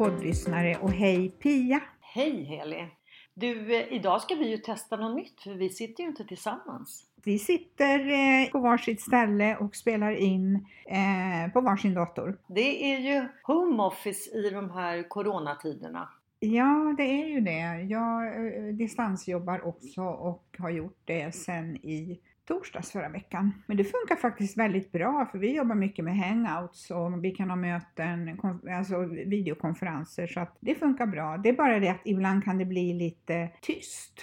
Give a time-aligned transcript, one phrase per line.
[0.00, 1.80] Poddlyssnare och hej Pia!
[2.00, 2.88] Hej Heli!
[3.34, 7.06] Du, eh, idag ska vi ju testa något nytt för vi sitter ju inte tillsammans.
[7.24, 12.38] Vi sitter eh, på varsitt ställe och spelar in eh, på varsin dator.
[12.48, 16.08] Det är ju home office i de här coronatiderna.
[16.38, 17.82] Ja, det är ju det.
[17.88, 18.32] Jag
[18.74, 23.62] distansjobbar också och har gjort det sen i torsdags förra veckan.
[23.66, 27.50] Men det funkar faktiskt väldigt bra för vi jobbar mycket med hangouts och vi kan
[27.50, 28.40] ha möten,
[28.78, 31.36] alltså videokonferenser så att det funkar bra.
[31.36, 34.20] Det är bara det att ibland kan det bli lite tyst.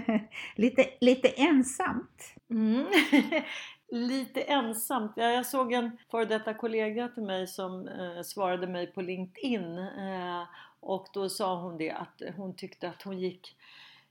[0.56, 2.34] lite, lite ensamt.
[2.50, 2.86] Mm.
[3.90, 5.12] Lite ensamt.
[5.16, 9.78] Ja, jag såg en före detta kollega till mig som eh, svarade mig på LinkedIn
[9.78, 10.42] eh,
[10.80, 13.56] och då sa hon det att hon tyckte att hon gick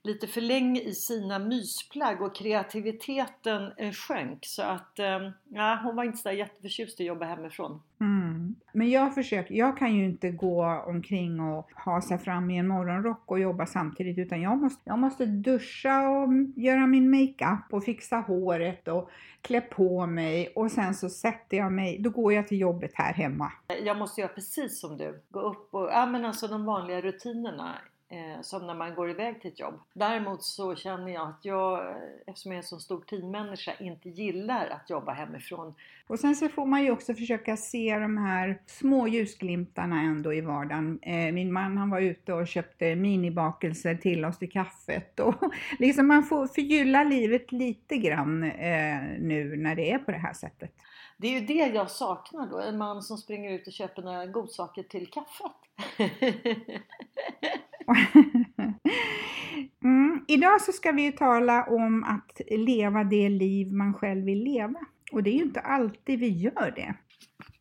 [0.03, 5.95] lite för länge i sina mysplagg och kreativiteten eh, sjönk så att eh, ja, hon
[5.95, 7.81] var inte så jätteförtjust i att jobba hemifrån.
[8.01, 8.55] Mm.
[8.73, 12.67] Men jag försöker, jag kan ju inte gå omkring och ha sig fram i en
[12.67, 17.83] morgonrock och jobba samtidigt utan jag måste, jag måste duscha och göra min makeup och
[17.83, 19.09] fixa håret och
[19.41, 23.13] klä på mig och sen så sätter jag mig, då går jag till jobbet här
[23.13, 23.51] hemma.
[23.83, 25.23] Jag måste göra precis som du.
[25.29, 27.75] Gå upp och, ja men alltså de vanliga rutinerna.
[28.13, 29.79] Eh, som när man går iväg till ett jobb.
[29.93, 31.95] Däremot så känner jag att jag,
[32.27, 35.73] eftersom jag är en så stor teammänniska, inte gillar att jobba hemifrån.
[36.07, 40.41] Och sen så får man ju också försöka se de här små ljusglimtarna ändå i
[40.41, 40.99] vardagen.
[41.01, 45.35] Eh, min man han var ute och köpte minibakelser till oss till kaffet och
[45.79, 50.33] liksom man får förgylla livet lite grann eh, nu när det är på det här
[50.33, 50.71] sättet.
[51.17, 54.25] Det är ju det jag saknar då, en man som springer ut och köper några
[54.25, 55.51] godsaker till kaffet.
[59.83, 64.79] mm, idag så ska vi tala om att leva det liv man själv vill leva.
[65.11, 66.93] Och det är ju inte alltid vi gör det.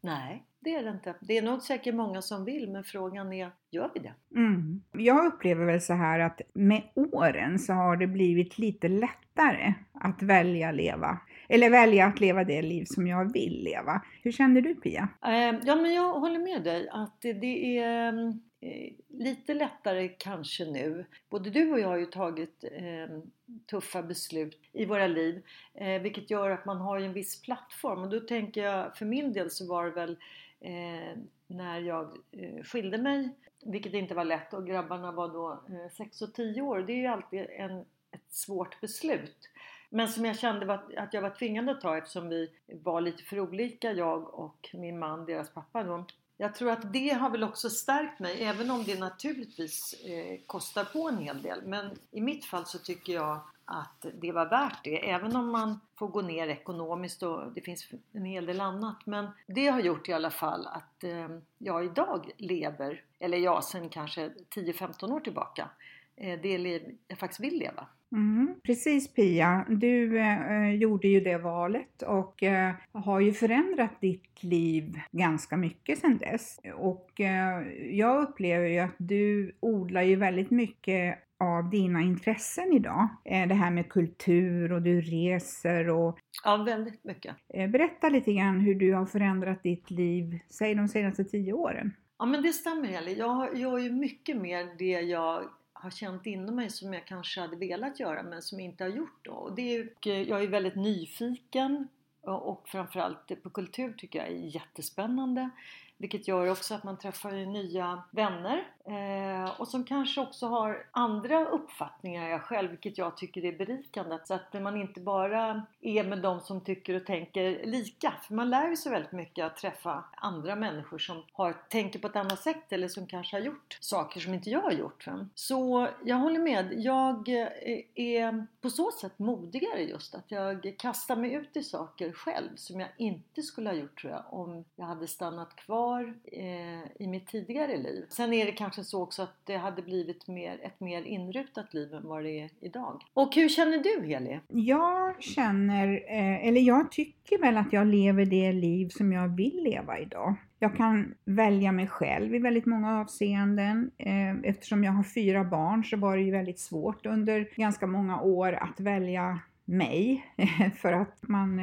[0.01, 1.15] Nej, det är det inte.
[1.21, 4.15] Det är nog säkert många som vill, men frågan är, gör vi det?
[4.41, 4.83] Mm.
[4.93, 10.23] Jag upplever väl så här att med åren så har det blivit lite lättare att
[10.23, 11.19] välja leva.
[11.49, 14.03] Eller välja att leva det liv som jag vill leva.
[14.23, 15.09] Hur känner du Pia?
[15.27, 18.33] Eh, Ja, men jag håller med dig att det- är eh,
[18.63, 21.05] Eh, lite lättare kanske nu.
[21.31, 23.19] Både du och jag har ju tagit eh,
[23.67, 25.43] tuffa beslut i våra liv,
[25.75, 28.03] eh, vilket gör att man har ju en viss plattform.
[28.03, 30.17] Och då tänker jag, för min del så var det väl
[30.61, 33.29] eh, när jag eh, skilde mig,
[33.63, 36.79] vilket inte var lätt, och grabbarna var då eh, 6 och 10 år.
[36.79, 37.79] Det är ju alltid en,
[38.11, 39.51] ett svårt beslut.
[39.91, 43.23] Men som jag kände var, att jag var tvingad att ta eftersom vi var lite
[43.23, 46.05] för olika, jag och min man, deras pappa då.
[46.43, 50.85] Jag tror att det har väl också stärkt mig, även om det naturligtvis eh, kostar
[50.85, 51.63] på en hel del.
[51.67, 55.81] Men i mitt fall så tycker jag att det var värt det, även om man
[55.99, 59.07] får gå ner ekonomiskt och det finns en hel del annat.
[59.07, 61.29] Men det har gjort i alla fall att eh,
[61.59, 65.69] jag idag lever, eller jag sen kanske 10-15 år tillbaka,
[66.17, 67.87] eh, det liv jag faktiskt vill leva.
[68.13, 74.43] Mm, precis Pia, du eh, gjorde ju det valet och eh, har ju förändrat ditt
[74.43, 76.61] liv ganska mycket sedan dess.
[76.75, 83.09] Och eh, jag upplever ju att du odlar ju väldigt mycket av dina intressen idag.
[83.25, 87.37] Eh, det här med kultur och du reser och Ja, väldigt mycket.
[87.55, 91.93] eh, berätta lite grann hur du har förändrat ditt liv, säg de senaste tio åren.
[92.19, 93.19] Ja men det stämmer Heli.
[93.19, 95.43] Jag gör ju mycket mer det jag
[95.83, 98.89] har känt inom mig som jag kanske hade velat göra men som jag inte har
[98.89, 99.33] gjort då.
[99.33, 99.89] Och det är,
[100.29, 101.89] jag är väldigt nyfiken
[102.23, 105.51] och framförallt på kultur tycker jag är jättespännande.
[105.97, 111.47] vilket gör också att man träffar nya vänner eh, och som kanske också har andra
[111.47, 114.19] uppfattningar än jag själv, vilket jag tycker är berikande.
[114.25, 118.51] Så att man inte bara är med de som tycker och tänker lika, för man
[118.51, 122.41] lär ju sig väldigt mycket att träffa andra människor som har, tänker på ett annat
[122.41, 125.07] sätt eller som kanske har gjort saker som inte jag har gjort.
[125.35, 126.73] Så jag håller med.
[126.77, 127.49] Jag eh,
[127.95, 132.81] är på så sätt modigare just att jag kastar mig ut i saker själv som
[132.81, 137.29] jag inte skulle ha gjort tror jag om jag hade stannat kvar eh, i mitt
[137.29, 138.07] tidigare liv.
[138.09, 141.95] Sen är det kanske så också att det hade blivit mer, ett mer inrutat liv
[141.95, 143.03] än vad det är idag.
[143.15, 144.41] Och hur känner du Heli?
[144.49, 149.63] Jag känner, eh, eller jag tycker väl att jag lever det liv som jag vill
[149.63, 150.35] leva idag.
[150.59, 153.91] Jag kan välja mig själv i väldigt många avseenden.
[153.99, 158.21] Eh, eftersom jag har fyra barn så var det ju väldigt svårt under ganska många
[158.21, 160.25] år att välja mig
[160.77, 161.59] för att man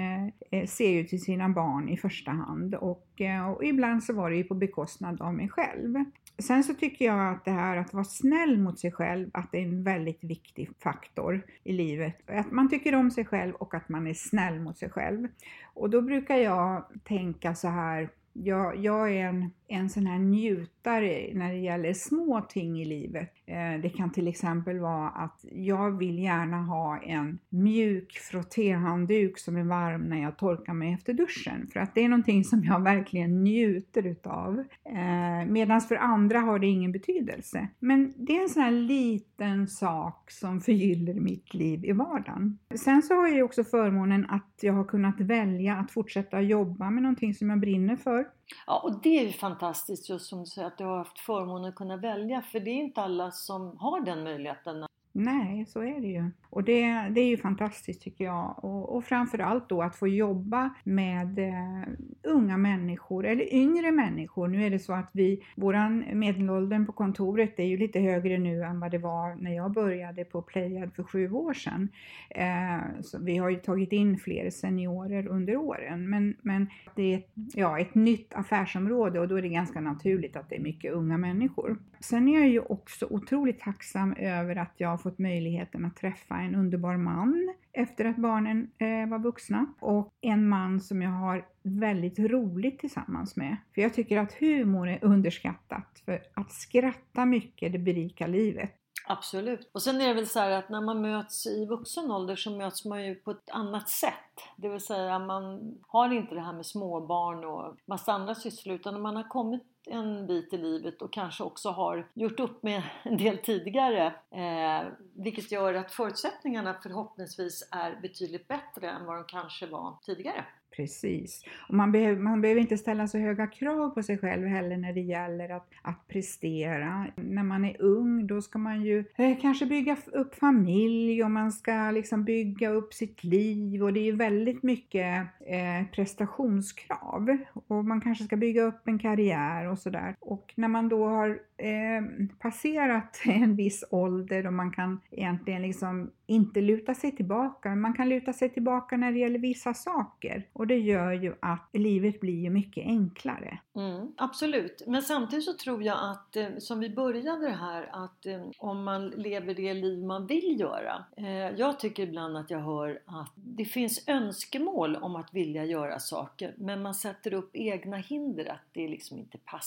[0.51, 3.21] eh, ser ju till sina barn i första hand och,
[3.55, 5.95] och, ibland så var det ju på bekostnad av mig själv.
[6.39, 9.57] Sen så tycker jag att det här att vara snäll mot sig själv, att det
[9.57, 12.29] är en väldigt viktig faktor i livet.
[12.29, 15.27] Att man tycker om sig själv och att man är snäll mot sig själv.
[15.73, 21.29] Och då brukar jag tänka så här jag, jag är en, en sån här njutare
[21.33, 23.33] när det gäller små ting i livet.
[23.45, 29.57] Eh, det kan till exempel vara att jag vill gärna ha en mjuk frottéhandduk som
[29.57, 31.67] är varm när jag torkar mig efter duschen.
[31.73, 34.63] För att det är någonting som jag verkligen njuter utav.
[34.85, 37.67] Eh, Medan för andra har det ingen betydelse.
[37.79, 42.57] Men det är en sån här liten sak som förgyller mitt liv i vardagen.
[42.75, 47.03] Sen så har jag också förmånen att jag har kunnat välja att fortsätta jobba med
[47.03, 48.25] någonting som jag brinner för.
[48.67, 51.69] Ja, och det är ju fantastiskt just som du säger att du har haft förmånen
[51.69, 54.88] att kunna välja för det är inte alla som har den möjligheten.
[55.19, 56.31] Nej, så är det ju.
[56.49, 58.55] Och det, det är ju fantastiskt tycker jag.
[58.65, 61.89] Och, och framförallt då att få jobba med eh,
[62.23, 64.47] unga människor eller yngre människor.
[64.47, 68.63] Nu är det så att vi, våran medelåldern på kontoret är ju lite högre nu
[68.63, 71.89] än vad det var när jag började på Playad för sju år sedan.
[72.29, 76.09] Eh, så vi har ju tagit in fler seniorer under åren.
[76.09, 77.23] Men, men det är
[77.53, 81.17] ja, ett nytt affärsområde och då är det ganska naturligt att det är mycket unga
[81.17, 81.77] människor.
[81.99, 86.35] Sen är jag ju också otroligt tacksam över att jag får fått möjligheten att träffa
[86.35, 91.47] en underbar man efter att barnen eh, var vuxna och en man som jag har
[91.63, 93.57] väldigt roligt tillsammans med.
[93.75, 98.75] För jag tycker att humor är underskattat, för att skratta mycket det berikar livet.
[99.07, 99.69] Absolut.
[99.73, 102.85] Och sen är det väl så att när man möts i vuxen ålder så möts
[102.85, 104.13] man ju på ett annat sätt.
[104.57, 109.01] Det vill säga man har inte det här med småbarn och massa andra sysslor utan
[109.01, 113.17] man har kommit en bit i livet och kanske också har gjort upp med en
[113.17, 114.05] del tidigare.
[114.31, 120.45] Eh, vilket gör att förutsättningarna förhoppningsvis är betydligt bättre än vad de kanske var tidigare.
[120.75, 121.43] Precis.
[121.69, 124.93] Och man, behöver, man behöver inte ställa så höga krav på sig själv heller när
[124.93, 127.07] det gäller att, att prestera.
[127.15, 131.51] När man är ung då ska man ju eh, kanske bygga upp familj och man
[131.51, 137.37] ska liksom bygga upp sitt liv och det är ju väldigt mycket eh, prestationskrav.
[137.67, 140.15] Och man kanske ska bygga upp en karriär och sådär.
[140.19, 146.11] Och när man då har eh, passerat en viss ålder och man kan egentligen liksom
[146.29, 150.47] inte luta sig tillbaka, men man kan luta sig tillbaka när det gäller vissa saker.
[150.53, 153.59] Och det gör ju att livet blir ju mycket enklare.
[153.75, 158.25] Mm, absolut, men samtidigt så tror jag att, eh, som vi började det här, att
[158.25, 161.05] eh, om man lever det liv man vill göra.
[161.17, 165.99] Eh, jag tycker ibland att jag hör att det finns önskemål om att vilja göra
[165.99, 169.58] saker, men man sätter upp egna hinder, att det liksom inte passar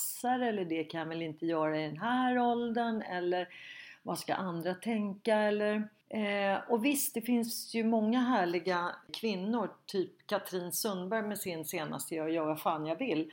[0.43, 3.49] eller det kan jag väl inte göra i den här åldern eller
[4.03, 10.27] vad ska andra tänka eller Eh, och visst, det finns ju många härliga kvinnor, typ
[10.27, 13.33] Katrin Sundberg med sin senaste Jag gör vad fan jag vill,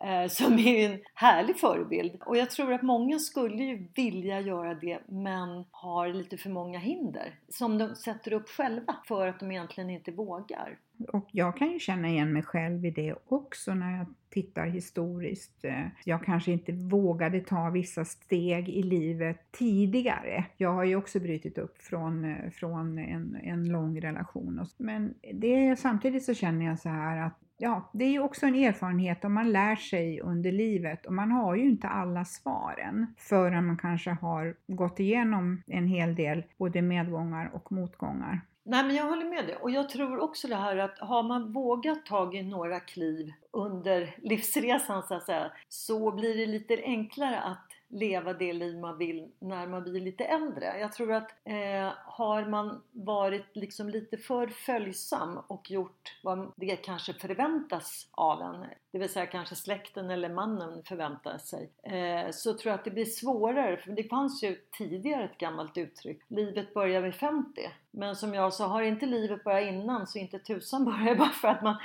[0.00, 2.22] Eh, som är en härlig förebild.
[2.26, 6.78] Och jag tror att många skulle ju vilja göra det men har lite för många
[6.78, 10.78] hinder som de sätter upp själva för att de egentligen inte vågar.
[11.08, 15.64] Och jag kan ju känna igen mig själv i det också när jag tittar historiskt.
[15.64, 20.44] Eh, jag kanske inte vågade ta vissa steg i livet tidigare.
[20.56, 24.66] Jag har ju också brutit upp från, eh, från en, en lång relation.
[24.76, 28.54] Men det, samtidigt så känner jag så här att ja, det är ju också en
[28.54, 33.66] erfarenhet om man lär sig under livet och man har ju inte alla svaren förrän
[33.66, 38.40] man kanske har gått igenom en hel del både medgångar och motgångar.
[38.66, 41.52] Nej men jag håller med dig och jag tror också det här att har man
[41.52, 47.40] vågat ta i några kliv under livsresan så att säga så blir det lite enklare
[47.40, 50.78] att leva det liv man vill när man blir lite äldre.
[50.80, 56.76] Jag tror att eh, har man varit liksom lite för följsam och gjort vad det
[56.76, 62.54] kanske förväntas av en det vill säga kanske släkten eller mannen förväntar sig, eh, så
[62.54, 63.76] tror jag att det blir svårare.
[63.76, 67.70] För det fanns ju tidigare ett gammalt uttryck, livet börjar vid 50.
[67.90, 71.48] Men som jag sa, har inte livet börjat innan så inte tusan börjar bara för
[71.48, 71.76] att man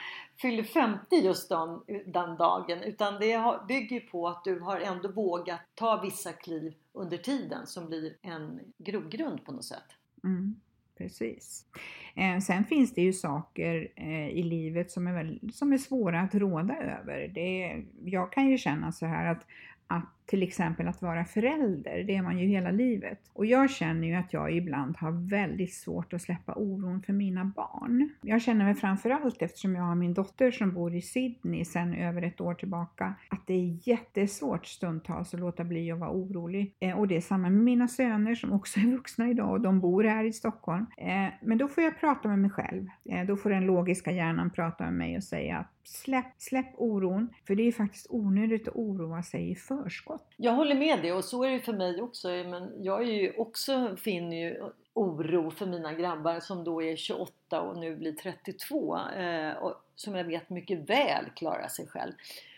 [0.42, 2.84] fyller 50 just den, den dagen.
[2.84, 7.88] Utan det bygger på att du har ändå vågat ta vissa kliv under tiden som
[7.88, 9.96] blir en grogrund på något sätt.
[10.24, 10.60] Mm
[11.00, 11.66] precis.
[12.16, 16.22] Eh, sen finns det ju saker eh, i livet som är, väl, som är svåra
[16.22, 17.28] att råda över.
[17.28, 19.46] Det, jag kan ju känna så här att,
[19.88, 23.20] att till exempel att vara förälder, det är man ju hela livet.
[23.34, 27.46] Och jag känner ju att jag ibland har väldigt svårt att släppa oron för mina
[27.46, 28.10] barn.
[28.22, 32.22] Jag känner mig framförallt eftersom jag har min dotter som bor i Sydney sedan över
[32.22, 36.76] ett år tillbaka, att det är jättesvårt stundtals att låta bli att vara orolig.
[36.80, 39.80] Eh, och det är samma med mina söner som också är vuxna idag och de
[39.80, 40.86] bor här i Stockholm.
[40.98, 42.88] Eh, men då får jag prata med mig själv.
[43.10, 47.30] Eh, då får den logiska hjärnan prata med mig och säga att släpp, släpp oron,
[47.48, 50.19] för det är faktiskt onödigt att oroa sig i förskott.
[50.38, 52.28] Jag håller med dig och så är det för mig också.
[52.28, 57.62] Men jag är ju också, finner ju oro för mina grabbar som då är 28
[57.62, 58.98] och nu blir 32.
[58.98, 62.14] Eh, och som jag vet mycket väl klarar sig själv.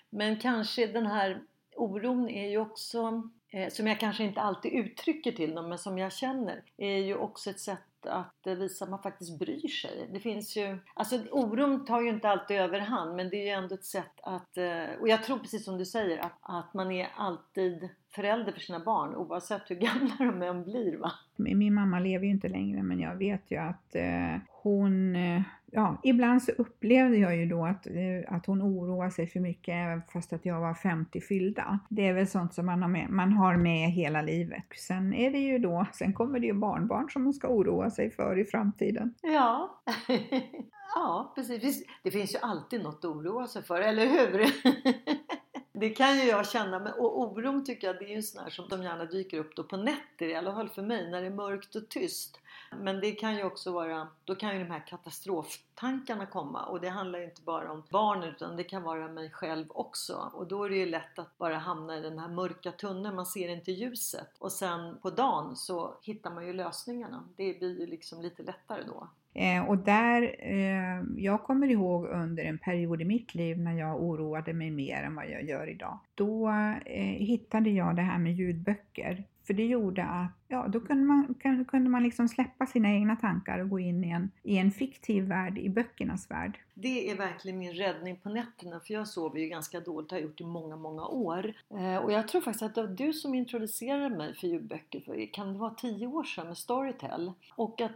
[0.10, 1.42] Men kanske den här
[1.76, 5.98] oron är ju också, Eh, som jag kanske inte alltid uttrycker till dem, men som
[5.98, 10.10] jag känner, är ju också ett sätt att eh, visa att man faktiskt bryr sig.
[10.14, 13.76] Det finns ju, alltså oron tar ju inte alltid överhand men det är ju ändå
[13.76, 17.08] ett sätt att, eh, och jag tror precis som du säger att, att man är
[17.16, 21.12] alltid förälder för sina barn oavsett hur gamla de än blir va?
[21.36, 25.42] Min mamma lever ju inte längre men jag vet ju att eh, hon, eh,
[25.72, 29.74] ja ibland så upplevde jag ju då att, eh, att hon oroar sig för mycket
[29.74, 31.80] även fast att jag var 50 fyllda.
[31.90, 34.66] Det är väl sånt som man har med, man har med hela livet.
[34.88, 38.12] Sen är det ju då, sen kommer det ju barnbarn som man ska oroa sig
[38.12, 39.14] för i framtiden.
[39.22, 39.82] Ja,
[40.96, 41.84] ja precis.
[42.04, 44.46] Det finns ju alltid något att oroa sig för, eller hur?
[45.74, 48.44] Det kan ju jag känna, men, och oron tycker jag det är ju en sån
[48.44, 51.22] här som de gärna dyker upp då på nätter i alla fall för mig när
[51.22, 52.40] det är mörkt och tyst.
[52.80, 56.90] Men det kan ju också vara, då kan ju de här katastroftankarna komma och det
[56.90, 60.64] handlar ju inte bara om barnen utan det kan vara mig själv också och då
[60.64, 63.72] är det ju lätt att bara hamna i den här mörka tunneln, man ser inte
[63.72, 67.24] ljuset och sen på dagen så hittar man ju lösningarna.
[67.36, 69.08] Det blir ju liksom lite lättare då.
[69.34, 74.04] Eh, och där, eh, jag kommer ihåg under en period i mitt liv när jag
[74.04, 76.00] oroade mig mer än vad jag gör idag.
[76.16, 76.50] Då
[76.86, 79.24] eh, hittade jag det här med ljudböcker.
[79.44, 81.36] För det gjorde att ja, då kunde man,
[81.68, 85.24] kunde man liksom släppa sina egna tankar och gå in i en, i en fiktiv
[85.24, 86.60] värld, i böckernas värld.
[86.74, 90.42] Det är verkligen min räddning på nätterna för jag sover ju ganska dåligt, har gjort
[90.42, 91.54] i många, många år.
[91.70, 95.34] Eh, och jag tror faktiskt att det var du som introducerade mig för ljudböcker för,
[95.34, 97.32] kan det vara tio år sedan med Storytel?
[97.56, 97.92] Och att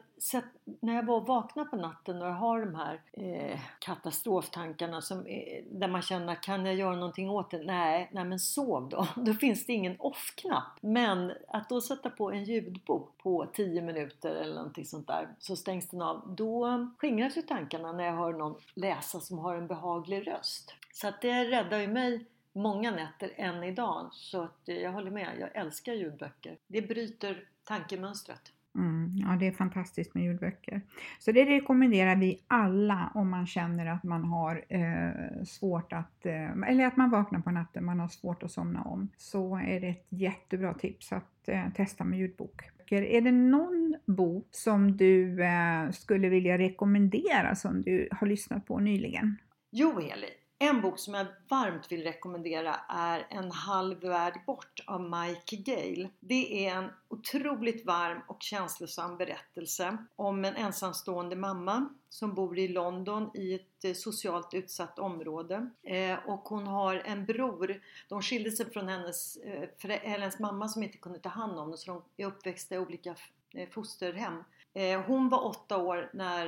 [0.80, 5.64] när jag var vakna på natten och jag har de här eh, katastroftankarna som, eh,
[5.72, 7.64] där man känner, kan jag göra någonting åt det?
[7.64, 9.08] Nej, nej men sov då.
[9.22, 10.78] Då finns det ingen off-knapp.
[10.82, 15.56] Men att då sätta på en ljudbok på 10 minuter eller någonting sånt där så
[15.56, 16.36] stängs den av.
[16.36, 20.74] Då skingras ju tankarna när jag hör någon läsa som har en behaglig röst.
[20.94, 24.10] Så att det räddar ju mig många nätter än idag.
[24.12, 26.58] Så att jag håller med, jag älskar ljudböcker.
[26.68, 28.52] Det bryter tankemönstret.
[28.76, 30.82] Mm, ja, det är fantastiskt med ljudböcker.
[31.20, 36.52] Så det rekommenderar vi alla om man känner att man har eh, svårt att, eh,
[36.68, 39.10] eller att man vaknar på natten, man har svårt att somna om.
[39.18, 42.62] Så är det ett jättebra tips att eh, testa med ljudbok.
[42.92, 48.80] Är det någon bok som du eh, skulle vilja rekommendera som du har lyssnat på
[48.80, 49.38] nyligen?
[49.72, 50.45] Jo, Elin!
[50.66, 56.10] En bok som jag varmt vill rekommendera är En halv värld bort av Mike Gale.
[56.20, 62.68] Det är en otroligt varm och känslosam berättelse om en ensamstående mamma som bor i
[62.68, 65.70] London i ett eh, socialt utsatt område.
[65.84, 67.82] Eh, och hon har en bror.
[68.10, 71.78] De skilde sig från hennes, eh, hennes mamma som inte kunde ta hand om dem
[71.78, 73.16] så de är uppväxta i olika
[73.72, 74.44] fosterhem.
[75.08, 76.48] Hon var åtta år när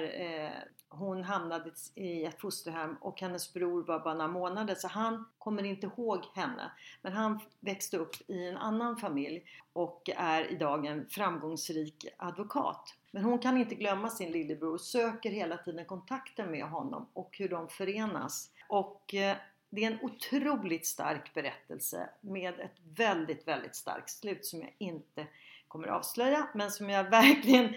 [0.90, 5.64] hon hamnade i ett fosterhem och hennes bror var bara några månader så han kommer
[5.64, 6.72] inte ihåg henne.
[7.02, 12.96] Men han växte upp i en annan familj och är idag en framgångsrik advokat.
[13.12, 17.38] Men hon kan inte glömma sin lillebror och söker hela tiden kontakten med honom och
[17.38, 18.52] hur de förenas.
[18.70, 19.38] Och eh,
[19.70, 25.28] det är en otroligt stark berättelse med ett väldigt, väldigt starkt slut som jag inte
[25.68, 27.74] kommer avslöja men som jag verkligen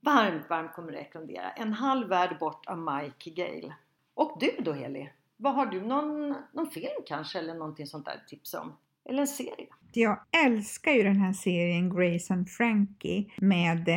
[0.00, 1.50] varmt, varmt kommer rekommendera.
[1.50, 3.74] En halv värld bort av Mike Gale.
[4.14, 5.10] Och du då Heli?
[5.36, 5.80] Vad har du?
[5.80, 8.76] Någon, någon film kanske eller någonting sånt där tips om?
[9.04, 9.66] Eller en serie?
[9.94, 13.88] Jag älskar ju den här serien Grace and Frankie med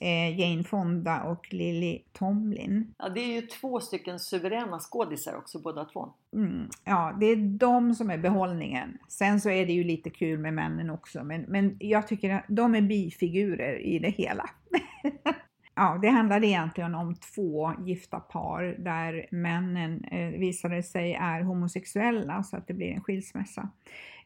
[0.00, 2.94] eh, Jane Fonda och Lily Tomlin.
[2.98, 6.12] Ja, det är ju två stycken suveräna skådisar också båda två.
[6.34, 8.98] Mm, ja, det är de som är behållningen.
[9.08, 12.44] Sen så är det ju lite kul med männen också, men, men jag tycker att
[12.48, 14.50] de är bifigurer i det hela.
[15.74, 22.42] ja, det handlade egentligen om två gifta par där männen eh, visade sig är homosexuella
[22.42, 23.68] så att det blir en skilsmässa.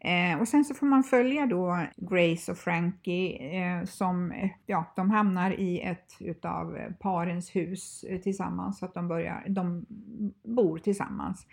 [0.04, 4.32] Eh, och sen så får man följa då Grace och Frankie eh, som,
[4.66, 9.86] ja, de hamnar i ett utav parens hus eh, tillsammans så att de börjar, de
[10.44, 11.46] bor tillsammans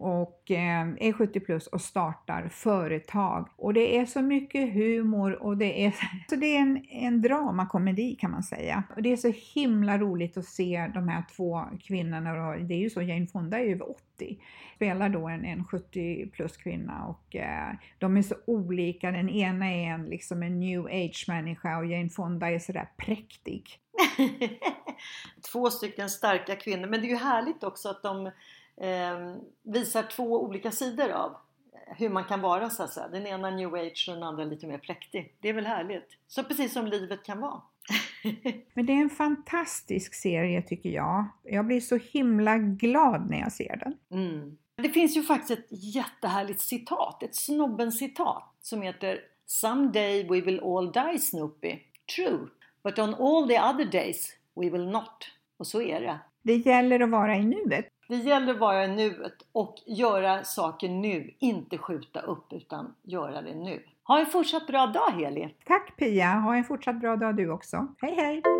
[0.00, 3.48] och eh, är 70 plus och startar företag.
[3.56, 5.94] Och det är så mycket humor och det är,
[6.30, 8.82] så det är en, en dramakomedi kan man säga.
[8.96, 12.56] Och det är så himla roligt att se de här två kvinnorna.
[12.56, 14.38] Det är ju så, Jane Fonda är över 80,
[14.76, 19.10] spelar då en, en 70 plus kvinna och eh, de är så olika.
[19.10, 23.78] Den ena är en, liksom en new age människa och Jane Fonda är sådär präktig.
[25.52, 28.30] Två stycken starka kvinnor, men det är ju härligt också att de
[28.80, 31.36] eh, visar två olika sidor av
[31.96, 33.08] hur man kan vara så att säga.
[33.08, 35.36] Den ena new age och den andra lite mer präktig.
[35.40, 36.08] Det är väl härligt?
[36.28, 37.62] Så precis som livet kan vara.
[38.74, 41.24] Men det är en fantastisk serie tycker jag.
[41.44, 44.20] Jag blir så himla glad när jag ser den.
[44.20, 44.56] Mm.
[44.76, 50.92] Det finns ju faktiskt ett jättehärligt citat, ett snobben-citat som heter Someday we will all
[50.92, 51.78] die Snoopy.
[52.16, 52.46] True.
[52.82, 55.26] But on all the other days we will not.
[55.56, 56.18] Och så är det.
[56.42, 57.86] Det gäller att vara i nuet.
[58.10, 63.42] Det gäller att vara i nuet och göra saker nu, inte skjuta upp utan göra
[63.42, 63.82] det nu.
[64.04, 65.54] Ha en fortsatt bra dag Heli!
[65.64, 66.26] Tack Pia!
[66.26, 67.86] Ha en fortsatt bra dag du också.
[68.00, 68.59] Hej hej!